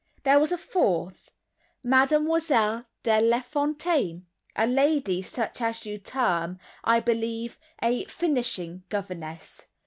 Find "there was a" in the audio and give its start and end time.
0.23-0.57